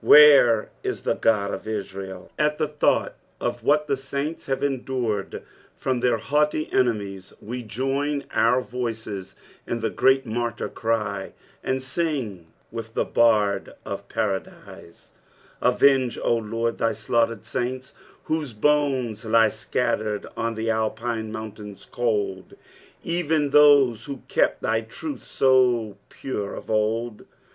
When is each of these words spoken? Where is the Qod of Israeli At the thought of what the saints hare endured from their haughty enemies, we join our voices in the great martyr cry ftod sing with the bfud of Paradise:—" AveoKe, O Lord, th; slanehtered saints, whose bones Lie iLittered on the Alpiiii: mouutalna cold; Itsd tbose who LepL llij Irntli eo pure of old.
Where 0.03 0.71
is 0.81 1.03
the 1.03 1.15
Qod 1.15 1.53
of 1.53 1.67
Israeli 1.67 2.29
At 2.39 2.57
the 2.57 2.67
thought 2.67 3.13
of 3.39 3.63
what 3.63 3.85
the 3.85 3.95
saints 3.95 4.47
hare 4.47 4.63
endured 4.63 5.43
from 5.75 5.99
their 5.99 6.17
haughty 6.17 6.73
enemies, 6.73 7.33
we 7.39 7.61
join 7.61 8.23
our 8.33 8.61
voices 8.61 9.35
in 9.67 9.81
the 9.81 9.91
great 9.91 10.25
martyr 10.25 10.69
cry 10.69 11.33
ftod 11.63 11.83
sing 11.83 12.47
with 12.71 12.95
the 12.95 13.05
bfud 13.05 13.75
of 13.85 14.09
Paradise:—" 14.09 15.11
AveoKe, 15.61 16.17
O 16.23 16.35
Lord, 16.35 16.79
th; 16.79 16.93
slanehtered 16.93 17.45
saints, 17.45 17.93
whose 18.23 18.53
bones 18.53 19.23
Lie 19.23 19.49
iLittered 19.49 20.25
on 20.35 20.55
the 20.55 20.69
Alpiiii: 20.69 21.29
mouutalna 21.29 21.91
cold; 21.91 22.55
Itsd 23.05 23.51
tbose 23.51 24.05
who 24.05 24.17
LepL 24.27 24.53
llij 24.63 24.87
Irntli 24.87 25.43
eo 25.43 25.95
pure 26.09 26.55
of 26.55 26.71
old. 26.71 27.25